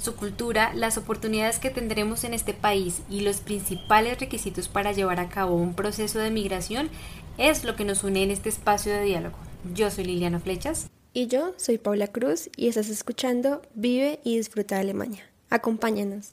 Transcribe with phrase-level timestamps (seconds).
[0.00, 5.20] Su cultura, las oportunidades que tendremos en este país y los principales requisitos para llevar
[5.20, 6.88] a cabo un proceso de migración
[7.36, 9.36] es lo que nos une en este espacio de diálogo.
[9.74, 10.88] Yo soy Liliana Flechas.
[11.12, 15.22] Y yo soy Paula Cruz y estás escuchando Vive y Disfruta de Alemania.
[15.50, 16.32] Acompáñanos.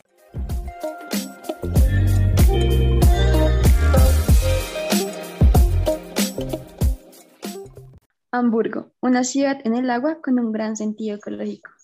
[8.32, 11.77] Hamburgo, una ciudad en el agua con un gran sentido ecológico.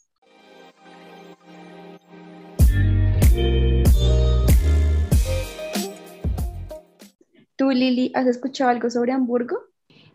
[7.55, 9.57] ¿Tú, Lili, has escuchado algo sobre Hamburgo?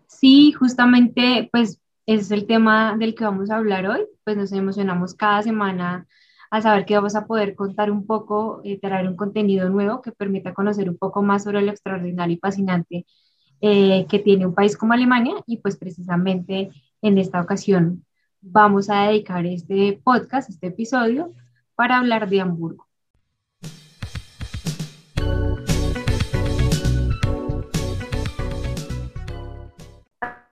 [0.06, 4.06] Sí, justamente, pues es el tema del que vamos a hablar hoy.
[4.24, 6.06] Pues nos emocionamos cada semana
[6.50, 10.12] a saber que vamos a poder contar un poco, eh, traer un contenido nuevo que
[10.12, 13.06] permita conocer un poco más sobre lo extraordinario y fascinante
[13.60, 16.70] eh, que tiene un país como Alemania y pues precisamente
[17.02, 18.04] en esta ocasión
[18.40, 21.34] vamos a dedicar este podcast, este episodio,
[21.74, 22.87] para hablar de Hamburgo.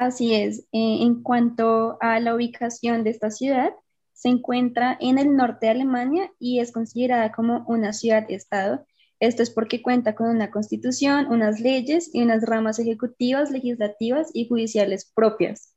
[0.06, 3.72] Así es, eh, en cuanto a la ubicación de esta ciudad,
[4.12, 8.86] se encuentra en el norte de Alemania y es considerada como una ciudad-estado
[9.18, 14.46] esto es porque cuenta con una constitución, unas leyes y unas ramas ejecutivas, legislativas y
[14.46, 15.74] judiciales propias.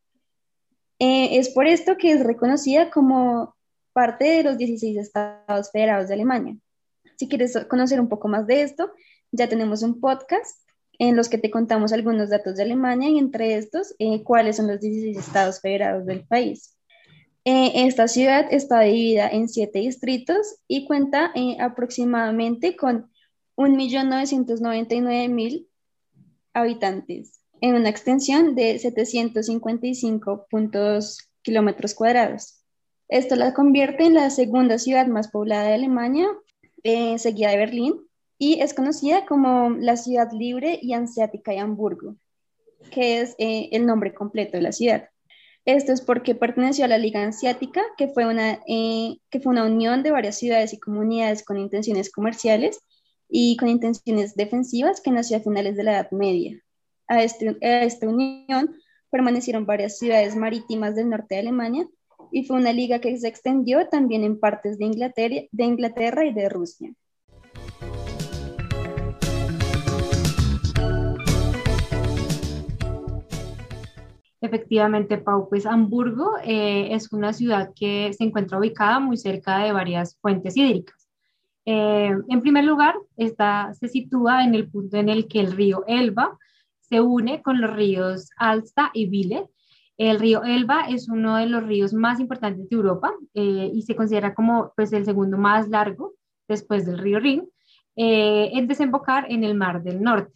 [0.99, 3.55] Eh, es por esto que es reconocida como
[3.93, 6.57] parte de los 16 estados federados de Alemania.
[7.17, 8.91] Si quieres conocer un poco más de esto,
[9.31, 10.68] ya tenemos un podcast
[10.99, 14.67] en los que te contamos algunos datos de Alemania y entre estos, eh, cuáles son
[14.67, 16.77] los 16 estados federados del país.
[17.45, 23.09] Eh, esta ciudad está dividida en siete distritos y cuenta aproximadamente con
[23.55, 25.65] 1.999.000
[26.53, 32.63] habitantes en una extensión de 755.2 kilómetros cuadrados.
[33.07, 36.27] Esto la convierte en la segunda ciudad más poblada de Alemania,
[36.83, 37.95] eh, seguida de Berlín,
[38.39, 42.15] y es conocida como la ciudad libre y anseática de Hamburgo,
[42.89, 45.09] que es eh, el nombre completo de la ciudad.
[45.65, 49.65] Esto es porque perteneció a la Liga Anseática, que fue, una, eh, que fue una
[49.65, 52.79] unión de varias ciudades y comunidades con intenciones comerciales
[53.27, 56.57] y con intenciones defensivas que nació a finales de la Edad Media.
[57.07, 58.73] A, este, esta unión
[59.11, 61.87] permanecieron varias ciudades marítimas del norte de Alemania
[62.31, 66.93] y fue una liga que se extendió también en partes de Inglaterra y de Rusia.
[74.41, 79.73] Efectivamente, Pau, pues Hamburgo eh, es una ciudad que se encuentra ubicada muy cerca de
[79.73, 81.09] varias fuentes hídricas.
[81.65, 85.83] Eh, en primer lugar, esta se sitúa en el punto en el que el río
[85.87, 86.37] Elba
[86.79, 89.49] se une con los ríos Alsta y Vile.
[89.97, 93.95] El río Elba es uno de los ríos más importantes de Europa eh, y se
[93.95, 96.13] considera como pues, el segundo más largo
[96.47, 97.47] después del río Rin,
[97.95, 100.33] en desembocar en el Mar del Norte.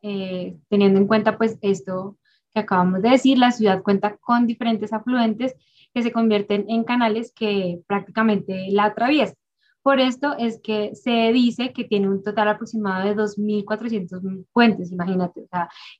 [0.00, 2.16] teniendo en cuenta pues esto
[2.52, 5.54] que acabamos de decir, la ciudad cuenta con diferentes afluentes
[5.94, 9.36] que se convierten en canales que prácticamente la atraviesan.
[9.82, 15.40] Por esto es que se dice que tiene un total aproximado de 2.400 puentes, imagínate,
[15.40, 15.48] o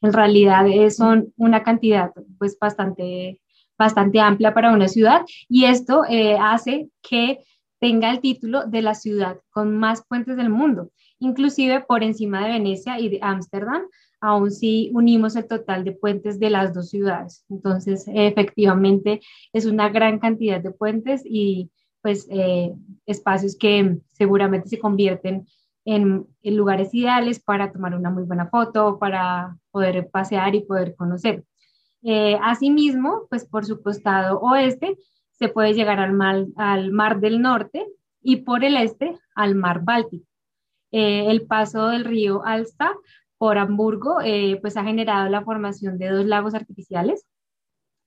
[0.02, 3.40] en realidad son una cantidad pues bastante,
[3.76, 7.40] bastante amplia para una ciudad y esto eh, hace que
[7.80, 12.52] tenga el título de la ciudad con más puentes del mundo, inclusive por encima de
[12.52, 13.82] Venecia y de Ámsterdam,
[14.22, 17.44] aún si unimos el total de puentes de las dos ciudades.
[17.50, 19.20] Entonces, efectivamente,
[19.52, 22.72] es una gran cantidad de puentes y pues eh,
[23.04, 25.46] espacios que seguramente se convierten
[25.84, 31.44] en, lugares ideales para tomar una muy buena foto, para poder pasear y poder conocer.
[32.04, 34.96] Eh, asimismo, pues por su costado oeste
[35.32, 37.86] se puede llegar al mar, al mar del Norte
[38.22, 40.26] y por el este al mar Báltico.
[40.92, 42.92] Eh, el paso del río Alsta
[43.42, 44.18] por Hamburgo
[44.60, 47.26] pues ha generado la formación de dos lagos artificiales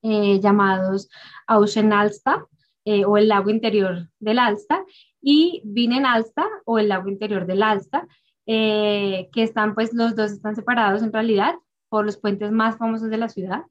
[0.02, 1.10] llamados
[1.46, 2.46] Auschenalsta
[2.88, 4.84] eh, o el lago interior del Alsta
[5.20, 8.06] y Vinen Alsta o el lago interior del Alsta,
[8.46, 11.56] eh, que están pues los dos están separados en realidad
[11.88, 13.64] por los puentes más famosos de la ciudad.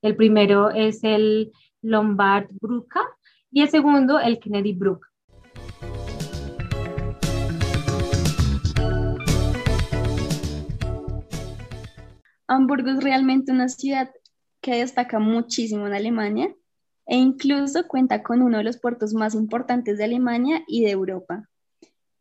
[0.00, 1.52] El primero es el
[1.82, 3.00] Lombard Brücke
[3.50, 5.11] y el segundo el Kennedy Brook.
[12.52, 14.10] Hamburgo es realmente una ciudad
[14.60, 16.54] que destaca muchísimo en Alemania
[17.06, 21.48] e incluso cuenta con uno de los puertos más importantes de Alemania y de Europa.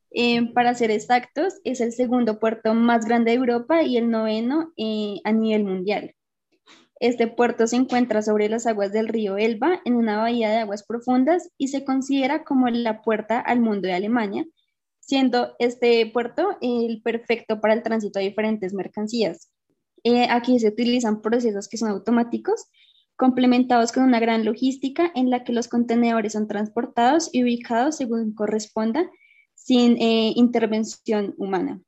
[0.10, 4.72] Eh, para ser exactos, es el segundo puerto más grande de Europa y el noveno
[4.78, 6.16] eh, a nivel mundial.
[7.00, 10.84] Este puerto se encuentra sobre las aguas del río Elba, en una bahía de aguas
[10.84, 14.46] profundas, y se considera como la puerta al mundo de Alemania,
[15.00, 19.52] siendo este puerto el perfecto para el tránsito de diferentes mercancías.
[20.04, 22.66] Eh, aquí se utilizan procesos que son automáticos,
[23.16, 28.34] complementados con una gran logística en la que los contenedores son transportados y ubicados según
[28.34, 29.10] corresponda
[29.54, 31.82] sin eh, intervención humana.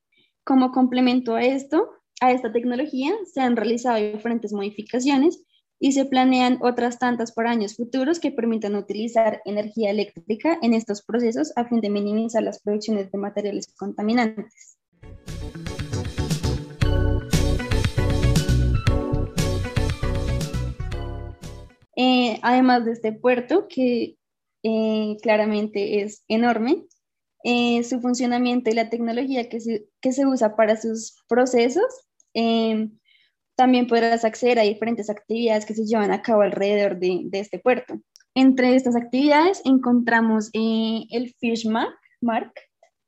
[0.44, 1.90] Como complemento a esto,
[2.22, 5.44] a esta tecnología, se han realizado diferentes modificaciones
[5.80, 11.02] y se planean otras tantas por años futuros que permitan utilizar energía eléctrica en estos
[11.02, 14.73] procesos a fin de minimizar las producciones de materiales contaminantes.
[22.34, 24.18] Eh, además de este puerto, que
[24.64, 26.86] eh, claramente es enorme,
[27.44, 31.84] eh, su funcionamiento y la tecnología que se, que se usa para sus procesos.
[32.34, 32.90] Eh,
[33.56, 37.60] también podrás acceder a diferentes actividades que se llevan a cabo alrededor de, de este
[37.60, 38.00] puerto.
[38.34, 42.54] Entre estas actividades encontramos eh, el Fish Mark,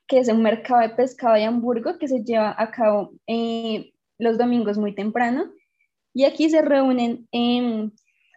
[0.08, 3.14] que es un mercado de pescado de Hamburgo que se lleva a cabo
[4.20, 5.52] los domingos muy temprano.
[6.14, 7.28] Y aquí se reúnen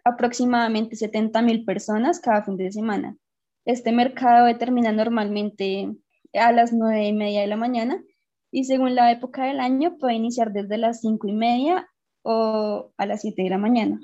[0.05, 3.17] aproximadamente 70 mil personas cada fin de semana.
[3.65, 5.95] Este mercado termina normalmente
[6.35, 8.03] a las nueve y media de la mañana
[8.51, 11.89] y según la época del año puede iniciar desde las cinco y media
[12.23, 14.01] o a las 7 de la mañana.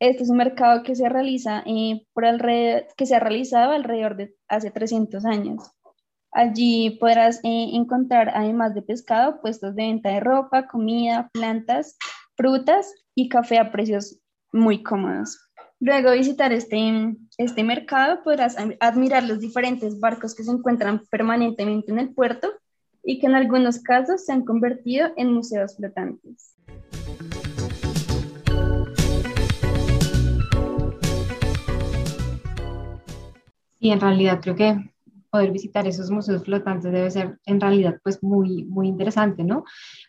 [0.00, 4.16] Este es un mercado que se realiza eh, por alrededor, que se ha realizado alrededor
[4.16, 5.72] de hace 300 años.
[6.30, 11.96] Allí podrás eh, encontrar, además de pescado, puestos de venta de ropa, comida, plantas,
[12.36, 14.20] frutas y café a precios
[14.52, 15.38] muy cómodos.
[15.80, 22.00] Luego visitar este, este mercado podrás admirar los diferentes barcos que se encuentran permanentemente en
[22.00, 22.48] el puerto
[23.04, 26.54] y que en algunos casos se han convertido en museos flotantes.
[33.78, 34.92] Y en realidad creo que
[35.30, 39.64] poder visitar esos museos flotantes debe ser en realidad pues muy, muy interesante, ¿no?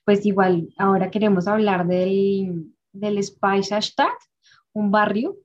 [0.06, 4.18] Pues igual ahora queremos hablar del, del Speicherstadt,
[4.74, 5.38] un barrio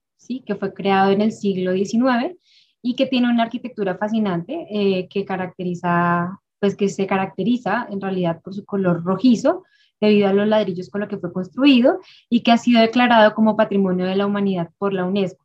[0.45, 2.37] que fue creado en el siglo XIX
[2.83, 8.41] y que tiene una arquitectura fascinante eh, que caracteriza, pues que se caracteriza en realidad
[8.43, 9.65] por su color rojizo
[10.01, 13.57] debido a los ladrillos con los que fue construido y que ha sido declarado como
[13.57, 15.45] Patrimonio de la Humanidad por la UNESCO.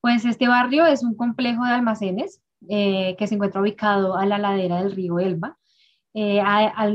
[0.00, 4.38] Pues este barrio es un complejo de almacenes eh, que se encuentra ubicado a la
[4.38, 5.58] ladera del río Elba
[6.16, 6.40] eh,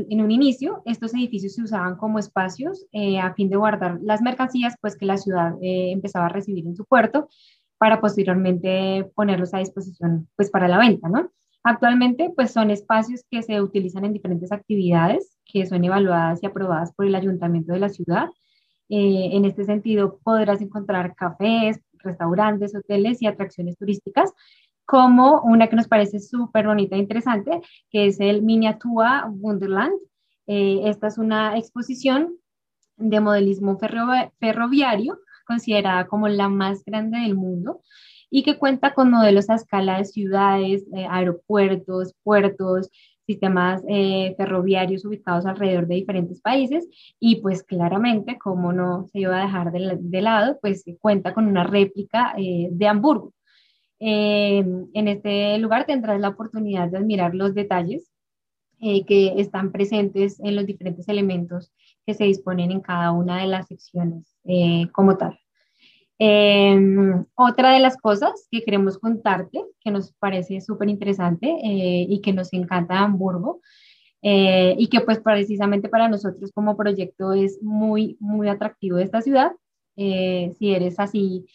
[0.08, 4.22] en un inicio, estos edificios se usaban como espacios eh, a fin de guardar las
[4.22, 7.28] mercancías pues, que la ciudad eh, empezaba a recibir en su puerto
[7.76, 11.08] para posteriormente ponerlos a disposición pues, para la venta.
[11.62, 16.94] Actualmente pues, son espacios que se utilizan en diferentes actividades que son evaluadas y aprobadas
[16.94, 18.28] por el ayuntamiento de la ciudad.
[18.88, 24.32] en este sentido, podrás encontrar cafés, restaurantes, hoteles y atracciones turísticas
[24.90, 27.60] como una que nos parece súper bonita e interesante,
[27.90, 29.92] que es el Miniatura Wonderland.
[30.48, 32.36] Eh, esta es una exposición
[32.96, 37.82] de modelismo ferroviario, considerada como la más grande del mundo,
[38.30, 42.90] y que cuenta con modelos a escala de ciudades, eh, aeropuertos, puertos,
[43.26, 46.88] sistemas eh, ferroviarios ubicados alrededor de diferentes países
[47.20, 51.62] y pues claramente, como no se iba a dejar de, lado, pues cuenta con una
[51.62, 53.32] réplica de Hamburgo.
[54.02, 54.64] Eh,
[54.94, 58.10] en este lugar tendrás la oportunidad de admirar los detalles
[58.80, 61.70] eh, que están presentes en los diferentes elementos
[62.06, 65.38] que se disponen en cada una de las secciones eh, como tal.
[67.34, 72.52] otra de las cosas que queremos contarte, que nos parece súper interesante y que nos
[72.52, 73.60] encanta de Hamburgo,
[74.22, 79.52] y que pues precisamente para nosotros como proyecto es muy, muy atractivo de esta ciudad.
[79.96, 81.46] si eres así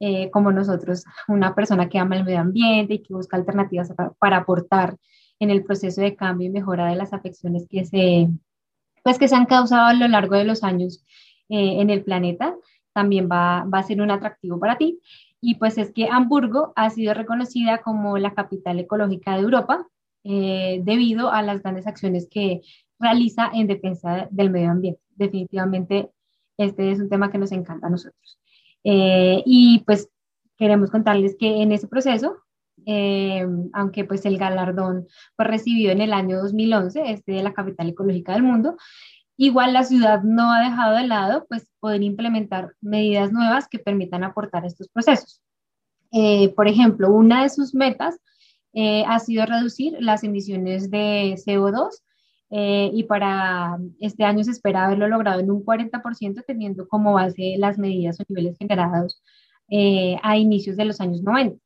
[0.00, 4.38] eh, como nosotros, una persona que ama el medio ambiente y que busca alternativas para,
[4.38, 4.96] aportar
[5.38, 8.28] en el proceso de cambio y mejora de las afecciones que se,
[9.02, 11.04] pues que se han causado a lo largo de los años
[11.48, 12.54] eh, en el planeta,
[12.92, 15.00] también va, va a ser un atractivo para ti.
[15.40, 19.86] Y pues es que Hamburgo ha sido reconocida como la capital ecológica de Europa
[20.24, 22.62] eh, debido a las grandes acciones que
[22.98, 25.02] realiza en defensa del medio ambiente.
[25.16, 26.10] Definitivamente
[26.56, 28.38] este es un tema que nos encanta a nosotros.
[28.84, 30.08] Eh, y pues
[30.56, 32.36] queremos contarles que en ese proceso,
[32.86, 37.88] eh, aunque pues el galardón fue recibido en el año 2011, este de la capital
[37.88, 38.76] ecológica del mundo,
[39.36, 44.22] Igual la ciudad no ha dejado de lado, pues poder implementar medidas nuevas que permitan
[44.22, 45.42] aportar estos procesos.
[46.12, 48.20] Eh, por ejemplo, una de sus metas
[48.72, 52.02] eh, ha sido reducir las emisiones de CO2
[52.56, 57.56] eh, y para este año se espera haberlo logrado en un 40% teniendo como base
[57.58, 59.22] las medidas o niveles generados
[60.22, 61.58] a inicios de los años 90.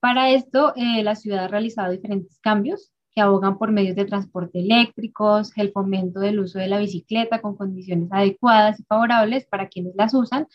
[0.00, 5.50] Para esto, la ciudad ha realizado diferentes cambios que abogan por medios de transporte eléctricos,
[5.56, 10.12] el fomento del uso de la bicicleta con condiciones adecuadas y favorables para quienes las
[10.12, 10.46] usan,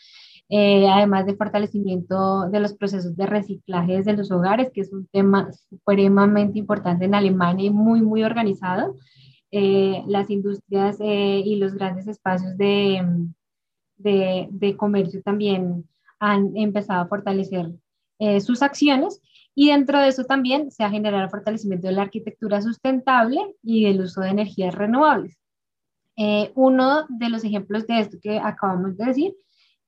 [0.48, 5.08] eh, además de fortalecimiento de los procesos de reciclaje desde los hogares, que es un
[5.08, 8.94] tema supremamente importante en Alemania y muy, muy organizado.
[9.52, 13.06] Eh, las industrias eh, y los grandes espacios de,
[13.98, 15.86] de, de, comercio también
[16.18, 17.70] han empezado a fortalecer
[18.40, 19.20] sus acciones
[19.54, 23.84] y dentro de eso también se ha generado el fortalecimiento de la arquitectura sustentable y
[23.84, 25.38] del uso de energías renovables.
[26.16, 29.34] Eh, uno de los ejemplos de esto que acabamos de decir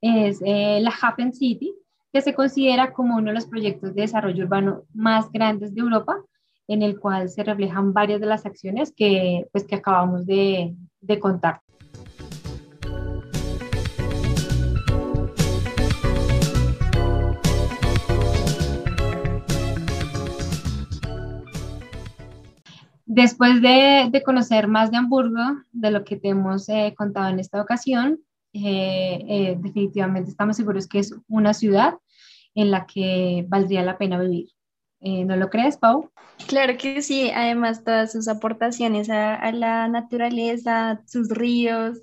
[0.01, 1.75] es eh, la Happen City,
[2.13, 6.17] que se considera como uno de los proyectos de desarrollo urbano más grandes de Europa,
[6.69, 11.19] en el cual se reflejan varias de las acciones que, pues, que acabamos de, de
[11.19, 11.61] contar.
[23.15, 25.39] Después de, conocer más de Hamburgo,
[25.71, 28.19] de lo que te hemos eh, contado en esta ocasión,
[28.53, 31.95] eh, eh, definitivamente estamos seguros que es una ciudad
[32.57, 34.54] en la que valdría la pena vivir.
[35.05, 36.11] ¿No lo crees, Pau?
[36.49, 41.99] Claro que sí, además todas sus aportaciones a, la naturaleza, sus ríos,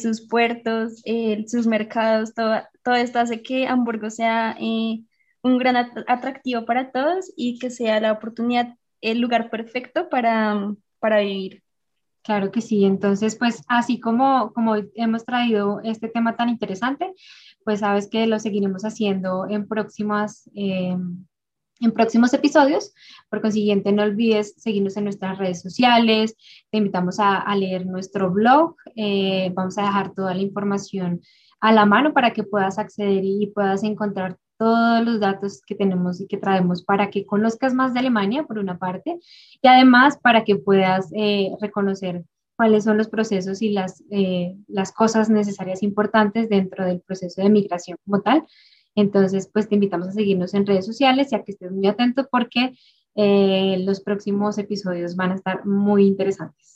[0.00, 1.02] sus puertos,
[1.46, 7.58] sus mercados, todo, todo esto hace que Hamburgo sea un gran atractivo para todos y
[7.58, 11.62] que sea la oportunidad el lugar perfecto para, para vivir.
[12.22, 17.12] Claro que sí, entonces pues así como, como hemos traído este tema tan interesante,
[17.66, 20.50] pues sabes que lo seguiremos haciendo en próximas...
[21.80, 22.94] en próximos episodios.
[23.28, 26.36] Por consiguiente, no olvides seguirnos en nuestras redes sociales.
[26.70, 28.76] Te invitamos a, leer nuestro blog.
[28.96, 31.20] Eh, vamos a dejar toda la información
[31.60, 36.20] a la mano para que puedas acceder y puedas encontrar todos los datos que tenemos
[36.20, 39.18] y que traemos para que conozcas más de Alemania, por una parte,
[39.60, 42.24] y además para que puedas eh, reconocer
[42.56, 47.50] cuáles son los procesos y las, eh, las cosas necesarias importantes dentro del proceso de
[47.50, 48.44] migración como tal.
[48.94, 52.28] Entonces, pues te invitamos a seguirnos en redes sociales y a que estés muy atento
[52.30, 52.74] porque
[53.16, 56.73] eh, los próximos episodios van a estar muy interesantes.